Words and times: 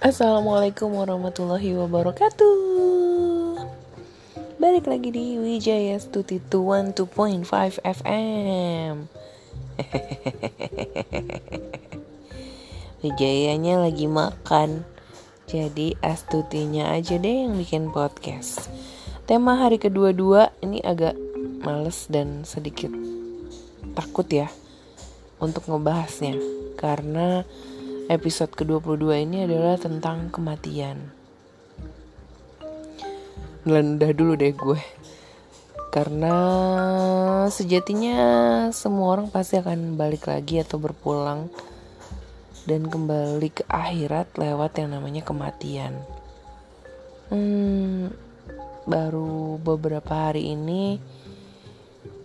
Assalamualaikum 0.00 0.96
warahmatullahi 0.96 1.76
wabarakatuh. 1.76 2.56
Balik 4.56 4.88
lagi 4.88 5.12
di 5.12 5.36
Wijaya 5.36 6.00
Stuti 6.00 6.40
2.5 6.40 7.04
FM 7.84 9.04
Wijayanya 13.04 13.84
lagi 13.84 14.08
makan. 14.08 14.88
Jadi 15.44 15.92
Astutinya 16.00 16.96
aja 16.96 17.20
deh 17.20 17.44
yang 17.44 17.60
bikin 17.60 17.92
podcast. 17.92 18.72
Tema 19.28 19.60
hari 19.60 19.76
kedua-dua 19.76 20.48
ini 20.64 20.80
agak 20.80 21.12
males 21.60 22.08
dan 22.08 22.48
sedikit 22.48 22.88
takut 23.92 24.24
ya 24.32 24.48
Untuk 25.44 25.68
ngebahasnya. 25.68 26.40
Karena 26.80 27.44
episode 28.10 28.50
ke-22 28.58 29.22
ini 29.22 29.46
adalah 29.46 29.78
tentang 29.78 30.34
kematian. 30.34 31.14
Melendah 33.62 34.10
dulu 34.10 34.34
deh 34.34 34.50
gue. 34.50 34.82
Karena 35.94 36.34
sejatinya 37.46 38.18
semua 38.74 39.14
orang 39.14 39.30
pasti 39.30 39.62
akan 39.62 39.94
balik 39.94 40.26
lagi 40.26 40.58
atau 40.58 40.82
berpulang 40.82 41.46
dan 42.66 42.90
kembali 42.90 43.48
ke 43.54 43.62
akhirat 43.70 44.34
lewat 44.34 44.82
yang 44.82 44.90
namanya 44.90 45.22
kematian. 45.22 45.94
Hmm, 47.30 48.10
baru 48.90 49.62
beberapa 49.62 50.30
hari 50.34 50.50
ini 50.58 50.98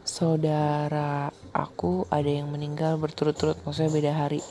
saudara 0.02 1.30
aku 1.53 2.09
ada 2.09 2.30
yang 2.30 2.49
meninggal 2.49 2.97
berturut-turut 2.97 3.58
maksudnya 3.66 3.89
beda 3.89 4.13
hari 4.13 4.41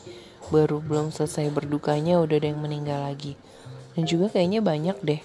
baru 0.52 0.80
belum 0.80 1.14
selesai 1.14 1.48
berdukanya 1.52 2.20
udah 2.20 2.36
ada 2.36 2.48
yang 2.50 2.60
meninggal 2.60 3.00
lagi. 3.04 3.38
Dan 3.94 4.04
juga 4.04 4.32
kayaknya 4.32 4.60
banyak 4.60 4.98
deh 5.00 5.20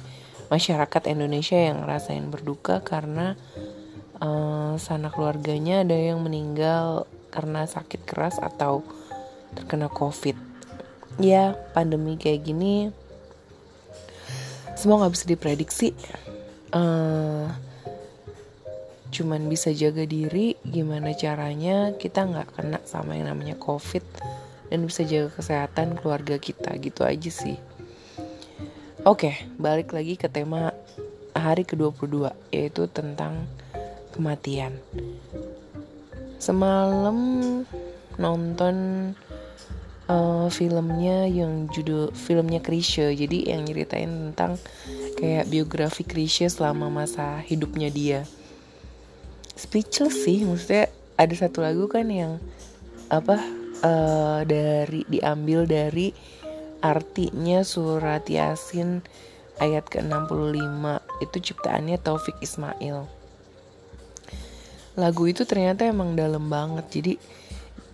masyarakat 0.50 1.04
Indonesia 1.10 1.58
yang 1.58 1.86
ngerasain 1.86 2.26
berduka 2.30 2.82
karena 2.82 3.38
uh, 4.22 4.78
sanak 4.78 5.18
keluarganya 5.18 5.82
ada 5.82 5.98
yang 5.98 6.22
meninggal 6.22 7.10
karena 7.30 7.66
sakit 7.66 8.06
keras 8.06 8.38
atau 8.38 8.86
terkena 9.58 9.90
covid. 9.90 10.38
Ya 11.20 11.58
pandemi 11.74 12.16
kayak 12.16 12.46
gini 12.46 12.94
semua 14.80 15.04
nggak 15.04 15.14
bisa 15.18 15.26
diprediksi. 15.28 15.92
Uh, 16.70 17.50
cuman 19.10 19.50
bisa 19.50 19.74
jaga 19.74 20.06
diri 20.06 20.54
gimana 20.62 21.18
caranya 21.18 21.98
kita 21.98 22.30
nggak 22.30 22.50
kena 22.54 22.80
sama 22.86 23.18
yang 23.18 23.34
namanya 23.34 23.58
covid 23.58 24.06
dan 24.70 24.86
bisa 24.86 25.02
jaga 25.04 25.34
kesehatan 25.34 25.98
keluarga 25.98 26.38
kita 26.38 26.74
gitu 26.78 27.02
aja 27.04 27.30
sih. 27.34 27.58
Oke 29.04 29.36
balik 29.58 29.92
lagi 29.92 30.16
ke 30.16 30.30
tema 30.30 30.72
hari 31.34 31.66
ke-22 31.66 32.30
yaitu 32.54 32.86
tentang 32.90 33.50
kematian. 34.14 34.78
Semalam 36.40 37.18
nonton 38.20 38.76
uh, 40.10 40.48
filmnya 40.52 41.30
yang 41.30 41.72
judul 41.72 42.12
filmnya 42.12 42.60
Krisya 42.60 43.14
jadi 43.16 43.56
yang 43.56 43.64
nyeritain 43.64 44.32
tentang 44.32 44.60
kayak 45.16 45.48
biografi 45.48 46.04
Krisya 46.04 46.52
selama 46.52 46.92
masa 46.92 47.40
hidupnya 47.44 47.88
dia. 47.92 48.28
Speechless 49.56 50.24
sih 50.24 50.44
maksudnya 50.44 50.88
ada 51.20 51.36
satu 51.36 51.60
lagu 51.60 51.88
kan 51.92 52.08
yang 52.08 52.40
apa 53.12 53.59
uh, 53.84 54.42
dari 54.44 55.04
diambil 55.08 55.64
dari 55.68 56.12
artinya 56.80 57.64
surat 57.64 58.24
Yasin 58.28 59.04
ayat 59.60 59.92
ke-65 59.92 60.84
itu 61.20 61.38
ciptaannya 61.52 62.00
Taufik 62.00 62.40
Ismail. 62.40 63.04
Lagu 64.96 65.24
itu 65.28 65.44
ternyata 65.44 65.88
emang 65.88 66.16
dalam 66.16 66.48
banget. 66.48 66.86
Jadi 66.92 67.14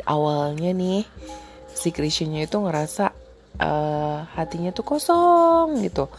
awalnya 0.06 0.74
nih 0.74 1.06
si 1.74 1.90
Christiannya 1.90 2.46
itu 2.46 2.58
ngerasa 2.62 3.14
uh, 3.62 4.26
hatinya 4.38 4.70
tuh 4.74 4.86
kosong 4.86 5.82
gitu. 5.82 6.10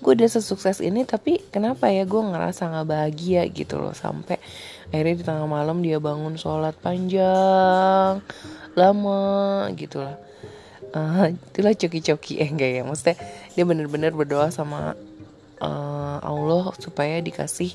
Gue 0.00 0.16
udah 0.16 0.32
sesukses 0.32 0.80
ini 0.80 1.04
tapi 1.04 1.44
kenapa 1.52 1.92
ya 1.92 2.08
gue 2.08 2.22
ngerasa 2.24 2.72
gak 2.72 2.88
bahagia 2.88 3.44
gitu 3.52 3.76
loh 3.76 3.92
sampai 3.92 4.40
akhirnya 4.88 5.16
di 5.20 5.24
tengah 5.28 5.44
malam 5.44 5.84
dia 5.84 6.00
bangun 6.00 6.40
sholat 6.40 6.72
panjang 6.80 8.24
lama 8.78 9.66
gitu 9.74 10.02
lah 10.02 10.16
uh, 10.94 11.30
itulah 11.30 11.74
coki-coki. 11.74 12.42
Eh 12.42 12.48
enggak 12.50 12.70
ya 12.70 12.82
maksudnya 12.82 13.16
dia 13.54 13.64
bener-bener 13.66 14.12
berdoa 14.14 14.50
sama 14.50 14.94
uh, 15.62 16.18
Allah 16.22 16.74
supaya 16.78 17.18
dikasih 17.22 17.74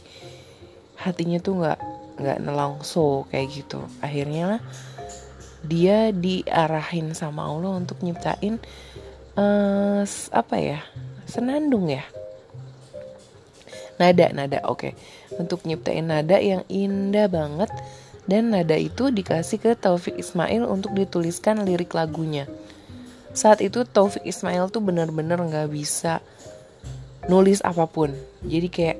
hatinya 0.99 1.39
tuh 1.39 1.63
nggak 1.63 1.79
nggak 2.19 2.37
nelongso 2.43 3.27
kayak 3.31 3.51
gitu. 3.51 3.83
Akhirnya 3.99 4.57
lah 4.57 4.61
dia 5.65 6.13
diarahin 6.13 7.17
sama 7.17 7.49
Allah 7.49 7.81
untuk 7.81 7.99
nyiptain 8.05 8.61
uh, 9.35 10.03
apa 10.31 10.55
ya 10.59 10.79
senandung 11.27 11.89
ya. 11.89 12.03
Nada 13.95 14.27
nada 14.35 14.59
oke. 14.67 14.91
Okay. 14.91 14.93
untuk 15.35 15.67
nyiptain 15.67 16.05
nada 16.05 16.39
yang 16.39 16.63
indah 16.71 17.27
banget 17.27 17.67
dan 18.25 18.53
nada 18.53 18.73
itu 18.73 19.13
dikasih 19.13 19.61
ke 19.61 19.71
Taufik 19.77 20.17
Ismail 20.17 20.65
untuk 20.65 20.97
dituliskan 20.97 21.61
lirik 21.61 21.93
lagunya. 21.93 22.49
Saat 23.35 23.61
itu 23.61 23.85
Taufik 23.85 24.25
Ismail 24.25 24.71
tuh 24.73 24.81
bener-bener 24.81 25.37
gak 25.37 25.69
bisa 25.69 26.23
nulis 27.29 27.61
apa 27.61 27.85
pun. 27.85 28.13
Jadi 28.45 28.67
kayak 28.69 28.97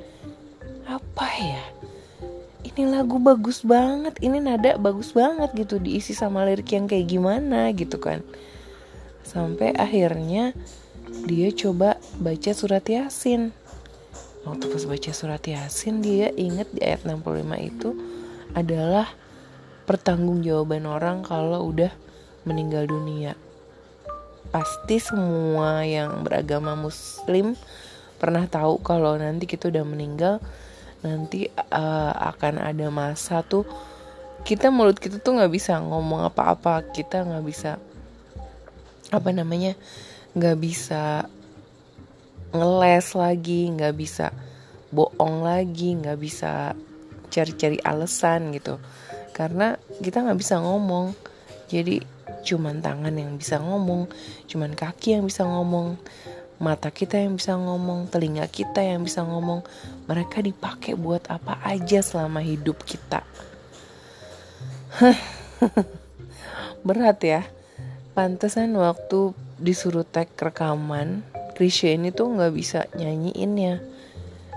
apa 0.85 1.27
ya? 1.41 1.63
Ini 2.65 2.91
lagu 2.91 3.21
bagus 3.21 3.63
banget, 3.63 4.19
ini 4.19 4.41
nada 4.43 4.75
bagus 4.75 5.15
banget 5.15 5.53
gitu 5.55 5.79
diisi 5.79 6.11
sama 6.11 6.43
lirik 6.43 6.69
yang 6.75 6.85
kayak 6.89 7.07
gimana 7.07 7.71
gitu 7.71 7.97
kan. 8.01 8.19
Sampai 9.25 9.73
akhirnya 9.73 10.51
dia 11.25 11.49
coba 11.55 11.97
baca 12.19 12.51
surat 12.51 12.83
Yasin. 12.83 13.55
Waktu 14.45 14.65
pas 14.69 14.83
baca 14.85 15.11
surat 15.15 15.41
Yasin 15.41 16.03
dia 16.03 16.29
inget 16.35 16.69
di 16.75 16.83
ayat 16.85 17.07
65 17.07 17.23
itu 17.63 17.89
adalah 18.55 19.11
pertanggungjawaban 19.85 20.87
orang 20.87 21.21
kalau 21.21 21.69
udah 21.69 21.91
meninggal 22.47 22.87
dunia. 22.89 23.35
Pasti 24.49 24.97
semua 24.97 25.83
yang 25.83 26.23
beragama 26.23 26.73
muslim 26.79 27.53
pernah 28.15 28.47
tahu 28.47 28.79
kalau 28.79 29.19
nanti 29.19 29.43
kita 29.45 29.67
udah 29.67 29.83
meninggal 29.83 30.39
nanti 31.03 31.51
uh, 31.51 32.13
akan 32.33 32.63
ada 32.63 32.87
masa 32.89 33.45
tuh 33.45 33.67
kita 34.47 34.73
mulut 34.73 34.97
kita 34.97 35.21
tuh 35.21 35.37
nggak 35.37 35.53
bisa 35.53 35.77
ngomong 35.77 36.25
apa-apa 36.25 36.81
kita 36.95 37.21
nggak 37.21 37.45
bisa 37.45 37.77
apa 39.13 39.29
namanya 39.29 39.77
nggak 40.33 40.57
bisa 40.57 41.29
ngeles 42.55 43.07
lagi 43.13 43.69
nggak 43.69 43.93
bisa 43.93 44.33
bohong 44.89 45.45
lagi 45.45 45.93
nggak 45.99 46.17
bisa 46.17 46.73
cari-cari 47.35 47.77
alasan 47.83 48.55
gitu. 48.55 48.79
Karena 49.35 49.75
kita 49.99 50.23
nggak 50.23 50.39
bisa 50.39 50.63
ngomong. 50.63 51.11
Jadi 51.67 51.99
cuman 52.45 52.79
tangan 52.79 53.11
yang 53.11 53.35
bisa 53.41 53.57
ngomong 53.57 54.05
cuman 54.45 54.77
kaki 54.77 55.17
yang 55.17 55.25
bisa 55.25 55.49
ngomong 55.49 55.97
mata 56.61 56.93
kita 56.93 57.17
yang 57.17 57.35
bisa 57.35 57.57
ngomong 57.57 58.07
telinga 58.07 58.47
kita 58.47 58.79
yang 58.79 59.03
bisa 59.03 59.27
ngomong. 59.27 59.67
Mereka 60.07 60.39
dipakai 60.39 60.95
buat 60.95 61.27
apa 61.27 61.59
aja 61.67 61.99
selama 61.99 62.39
hidup 62.39 62.79
kita. 62.87 63.27
Berat 66.87 67.19
ya. 67.19 67.43
Pantesan 68.15 68.71
waktu 68.79 69.35
disuruh 69.59 70.07
tag 70.07 70.31
rekaman 70.39 71.27
Krisya 71.55 71.95
ini 71.95 72.11
tuh 72.11 72.31
nggak 72.35 72.53
bisa 72.55 72.87
nyanyiinnya 72.95 73.94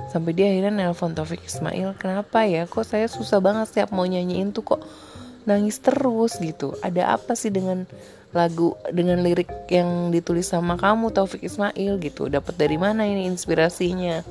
sampai 0.08 0.32
dia 0.32 0.46
akhirnya 0.48 0.72
nelpon 0.86 1.12
Taufik 1.12 1.42
Ismail 1.42 1.98
kenapa 1.98 2.46
ya? 2.46 2.70
Kok 2.70 2.86
saya 2.86 3.10
susah 3.10 3.42
banget 3.42 3.68
setiap 3.70 3.90
mau 3.90 4.06
nyanyiin 4.06 4.54
tuh 4.54 4.76
kok 4.76 4.82
nangis 5.44 5.82
terus 5.82 6.38
gitu. 6.38 6.78
Ada 6.80 7.18
apa 7.18 7.34
sih 7.34 7.50
dengan 7.50 7.84
lagu 8.36 8.76
dengan 8.92 9.24
lirik 9.24 9.48
yang 9.72 10.14
ditulis 10.14 10.48
sama 10.48 10.78
kamu 10.78 11.10
Taufik 11.10 11.42
Ismail 11.42 11.98
gitu? 11.98 12.30
Dapat 12.30 12.54
dari 12.54 12.78
mana 12.78 13.04
ini 13.04 13.26
inspirasinya? 13.26 14.22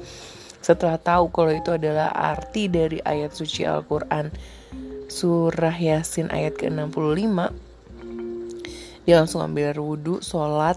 Setelah 0.64 0.98
tahu 0.98 1.30
kalau 1.30 1.54
itu 1.54 1.76
adalah 1.76 2.12
arti 2.12 2.68
dari 2.68 2.98
ayat 3.04 3.36
suci 3.36 3.64
Al-Quran 3.64 4.34
surah 5.08 5.72
Yasin 5.72 6.28
ayat 6.28 6.60
ke-65 6.60 7.68
dia 9.08 9.24
langsung 9.24 9.40
ambil 9.40 9.72
wudhu, 9.80 10.20
sholat, 10.20 10.76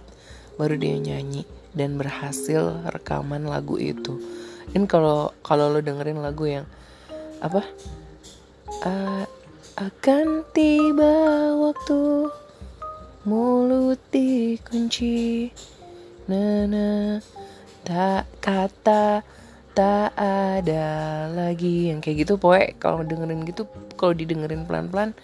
baru 0.55 0.79
dia 0.79 0.95
nyanyi 1.03 1.43
dan 1.75 1.99
berhasil 1.99 2.79
rekaman 2.95 3.43
lagu 3.43 3.75
itu 3.75 4.23
kan 4.71 4.85
kalau 4.87 5.35
kalau 5.43 5.71
lo 5.71 5.83
dengerin 5.83 6.23
lagu 6.23 6.47
yang 6.47 6.67
apa? 7.43 7.67
Uh, 8.81 9.25
akan 9.81 10.45
tiba 10.53 11.17
waktu 11.57 12.29
mulut 13.25 14.01
dikunci. 14.13 15.49
Nana 16.31 17.19
tak 17.83 18.29
kata 18.39 19.25
tak 19.73 20.11
ada 20.15 20.87
lagi. 21.33 21.91
Yang 21.91 22.01
kayak 22.07 22.17
gitu 22.27 22.35
poe. 22.37 22.63
Kalau 22.79 23.03
dengerin 23.03 23.43
gitu 23.49 23.67
kalau 23.97 24.13
didengerin 24.15 24.69
pelan-pelan 24.69 25.17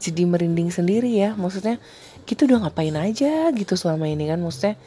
jadi 0.00 0.24
merinding 0.24 0.72
sendiri 0.72 1.10
ya. 1.10 1.34
Maksudnya 1.36 1.80
kita 2.24 2.46
udah 2.46 2.68
ngapain 2.68 2.94
aja 2.94 3.50
gitu 3.50 3.74
selama 3.74 4.06
ini 4.06 4.28
kan. 4.28 4.40
Maksudnya 4.40 4.78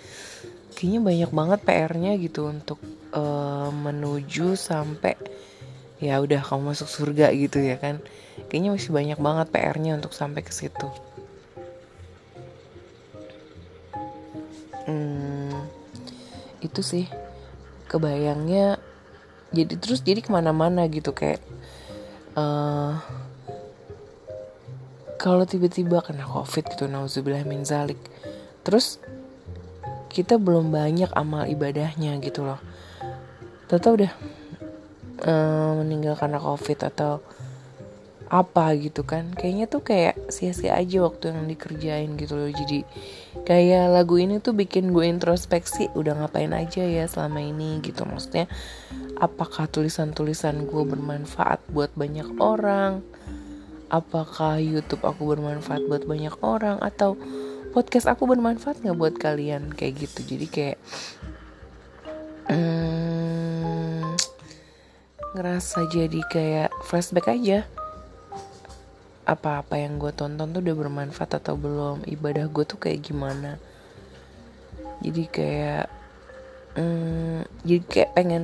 kayaknya 0.73 1.01
banyak 1.01 1.31
banget 1.31 1.59
PR-nya 1.63 2.11
gitu 2.19 2.49
untuk 2.49 2.81
uh, 3.13 3.69
menuju 3.71 4.57
sampai 4.57 5.15
ya 6.03 6.19
udah 6.19 6.43
kamu 6.43 6.75
masuk 6.75 6.89
surga 6.89 7.31
gitu 7.31 7.63
ya 7.63 7.79
kan. 7.79 8.03
Kayaknya 8.49 8.69
masih 8.75 8.91
banyak 8.91 9.19
banget 9.21 9.47
PR-nya 9.53 9.91
untuk 9.95 10.11
sampai 10.11 10.41
ke 10.43 10.51
situ. 10.51 10.89
Hmm, 14.83 15.53
itu 16.59 16.81
sih 16.83 17.05
kebayangnya. 17.87 18.81
Jadi 19.53 19.73
terus 19.77 20.01
jadi 20.01 20.19
ke 20.19 20.33
mana-mana 20.33 20.89
gitu 20.89 21.13
kayak 21.13 21.39
uh, 22.33 22.97
kalau 25.21 25.47
tiba-tiba 25.47 26.03
kena 26.03 26.27
covid 26.27 26.67
gitu 26.67 26.91
nauzubillah 26.91 27.47
min 27.47 27.63
zalik. 27.63 28.01
Terus 28.67 28.99
kita 30.13 30.37
belum 30.37 30.69
banyak 30.69 31.09
amal 31.17 31.49
ibadahnya 31.49 32.21
gitu 32.21 32.45
loh. 32.45 32.61
Tahu 33.65 33.97
udah 33.97 34.13
uh, 35.25 35.71
meninggal 35.81 36.13
karena 36.13 36.37
covid 36.37 36.79
atau 36.93 37.25
apa 38.33 38.73
gitu 38.77 39.05
kan. 39.05 39.29
Kayaknya 39.33 39.65
tuh 39.69 39.81
kayak 39.85 40.33
sia-sia 40.33 40.73
aja 40.73 41.05
waktu 41.05 41.33
yang 41.33 41.45
dikerjain 41.45 42.17
gitu 42.17 42.33
loh. 42.33 42.49
Jadi 42.49 42.81
kayak 43.45 43.93
lagu 43.93 44.17
ini 44.17 44.41
tuh 44.41 44.57
bikin 44.57 44.89
gue 44.89 45.05
introspeksi 45.05 45.93
udah 45.93 46.17
ngapain 46.21 46.49
aja 46.53 46.81
ya 46.81 47.05
selama 47.05 47.45
ini? 47.45 47.77
Gitu. 47.81 48.01
Maksudnya 48.05 48.49
apakah 49.21 49.69
tulisan-tulisan 49.69 50.65
gue 50.65 50.83
bermanfaat 50.85 51.61
buat 51.69 51.93
banyak 51.93 52.41
orang? 52.41 53.05
Apakah 53.93 54.57
YouTube 54.57 55.05
aku 55.05 55.29
bermanfaat 55.29 55.85
buat 55.85 56.05
banyak 56.09 56.33
orang? 56.41 56.81
Atau 56.81 57.13
podcast 57.73 58.05
aku 58.05 58.29
bermanfaat 58.29 58.85
nggak 58.85 58.97
buat 58.97 59.15
kalian? 59.17 59.73
Kayak 59.73 60.05
gitu. 60.05 60.37
Jadi 60.37 60.45
kayak 60.47 60.77
hmm, 62.47 64.13
ngerasa 65.33 65.89
jadi 65.89 66.21
kayak 66.29 66.69
flashback 66.85 67.33
aja. 67.33 67.65
Apa-apa 69.25 69.81
yang 69.81 69.97
gue 69.97 70.13
tonton 70.13 70.53
tuh 70.53 70.61
udah 70.61 70.75
bermanfaat 70.77 71.41
atau 71.41 71.57
belum? 71.57 72.05
Ibadah 72.05 72.45
gue 72.53 72.63
tuh 72.69 72.77
kayak 72.77 73.01
gimana? 73.09 73.57
Jadi 75.01 75.23
kayak 75.27 75.89
hmm, 76.77 77.49
jadi 77.65 77.83
kayak 77.89 78.11
pengen 78.13 78.43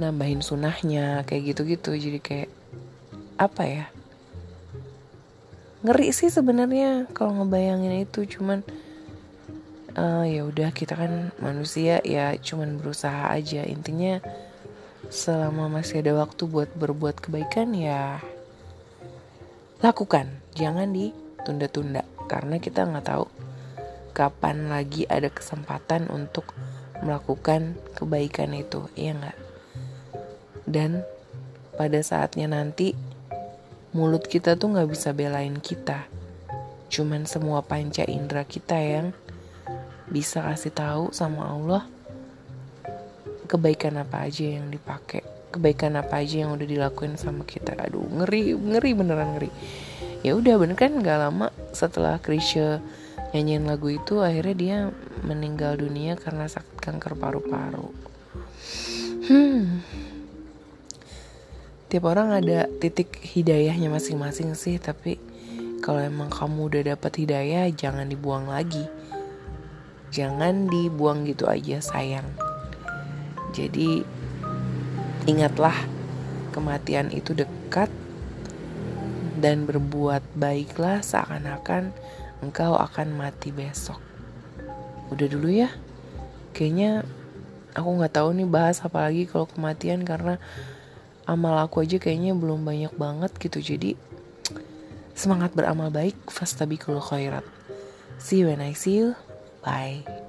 nambahin 0.00 0.40
sunahnya 0.40 1.28
kayak 1.28 1.52
gitu-gitu. 1.52 1.92
Jadi 1.92 2.18
kayak 2.24 2.50
apa 3.36 3.62
ya 3.68 3.84
ngeri 5.84 6.08
sih 6.12 6.32
sebenarnya 6.32 7.10
kalau 7.12 7.42
ngebayangin 7.42 8.04
itu. 8.04 8.24
Cuman 8.24 8.64
uh, 9.96 10.24
ya 10.24 10.44
udah 10.44 10.70
kita 10.72 10.96
kan 10.96 11.32
manusia 11.42 12.00
ya 12.04 12.32
cuman 12.36 12.80
berusaha 12.80 13.32
aja. 13.32 13.64
Intinya 13.66 14.20
selama 15.12 15.70
masih 15.70 16.02
ada 16.02 16.18
waktu 16.18 16.48
buat 16.48 16.70
berbuat 16.76 17.20
kebaikan 17.20 17.76
ya 17.76 18.20
lakukan. 19.84 20.30
Jangan 20.56 20.92
ditunda-tunda. 20.92 22.04
Karena 22.26 22.58
kita 22.58 22.88
nggak 22.88 23.06
tahu 23.06 23.26
kapan 24.16 24.72
lagi 24.72 25.04
ada 25.06 25.28
kesempatan 25.28 26.08
untuk 26.08 26.56
melakukan 27.04 27.76
kebaikan 27.92 28.56
itu. 28.56 28.88
Iya 28.96 29.12
nggak? 29.20 29.38
Dan 30.66 31.04
pada 31.76 32.00
saatnya 32.00 32.48
nanti 32.50 32.96
mulut 33.94 34.26
kita 34.26 34.58
tuh 34.58 34.74
nggak 34.74 34.90
bisa 34.90 35.14
belain 35.14 35.58
kita. 35.62 36.08
Cuman 36.90 37.26
semua 37.26 37.62
panca 37.62 38.06
indera 38.06 38.46
kita 38.46 38.78
yang 38.78 39.10
bisa 40.06 40.42
kasih 40.42 40.70
tahu 40.70 41.04
sama 41.10 41.50
Allah 41.50 41.82
kebaikan 43.46 43.98
apa 44.02 44.26
aja 44.26 44.58
yang 44.58 44.70
dipakai, 44.70 45.22
kebaikan 45.54 45.94
apa 45.98 46.18
aja 46.22 46.46
yang 46.46 46.54
udah 46.54 46.66
dilakuin 46.66 47.14
sama 47.14 47.46
kita. 47.46 47.78
Aduh, 47.78 48.02
ngeri, 48.02 48.54
ngeri 48.54 48.90
beneran 48.94 49.38
ngeri. 49.38 49.50
Ya 50.26 50.34
udah 50.34 50.58
bener 50.58 50.74
kan 50.74 50.90
nggak 50.98 51.18
lama 51.22 51.54
setelah 51.70 52.18
Krisya 52.18 52.82
nyanyiin 53.30 53.70
lagu 53.70 53.90
itu 53.92 54.22
akhirnya 54.22 54.54
dia 54.58 54.78
meninggal 55.22 55.78
dunia 55.78 56.18
karena 56.18 56.50
sakit 56.50 56.82
kanker 56.82 57.14
paru-paru. 57.14 57.94
Hmm 59.26 59.82
tiap 61.86 62.04
orang 62.10 62.34
ada 62.34 62.66
titik 62.82 63.14
hidayahnya 63.22 63.86
masing-masing 63.86 64.58
sih 64.58 64.82
tapi 64.82 65.22
kalau 65.86 66.02
emang 66.02 66.26
kamu 66.32 66.66
udah 66.66 66.82
dapat 66.96 67.12
hidayah 67.22 67.70
jangan 67.70 68.10
dibuang 68.10 68.50
lagi. 68.50 68.90
Jangan 70.10 70.66
dibuang 70.66 71.22
gitu 71.28 71.46
aja 71.46 71.78
sayang. 71.78 72.26
Jadi 73.54 74.02
ingatlah 75.30 75.74
kematian 76.50 77.14
itu 77.14 77.38
dekat 77.38 77.92
dan 79.38 79.68
berbuat 79.68 80.24
baiklah 80.34 81.04
seakan-akan 81.04 81.94
engkau 82.42 82.74
akan 82.74 83.14
mati 83.14 83.54
besok. 83.54 84.02
Udah 85.14 85.28
dulu 85.30 85.54
ya. 85.54 85.70
Kayaknya 86.50 87.04
aku 87.76 87.88
nggak 88.00 88.14
tahu 88.16 88.32
nih 88.32 88.48
bahas 88.48 88.80
apa 88.80 89.06
lagi 89.06 89.28
kalau 89.28 89.44
kematian 89.46 90.02
karena 90.02 90.40
amal 91.26 91.58
aku 91.60 91.82
aja 91.82 91.98
kayaknya 91.98 92.32
belum 92.32 92.62
banyak 92.62 92.94
banget 92.94 93.34
gitu. 93.42 93.58
Jadi 93.58 93.98
semangat 95.12 95.52
beramal 95.52 95.90
baik. 95.90 96.16
Fastabikul 96.30 97.02
khairat. 97.02 97.44
See 98.16 98.40
you 98.40 98.48
when 98.48 98.62
I 98.62 98.72
see 98.72 99.02
you. 99.02 99.18
Bye 99.66 100.25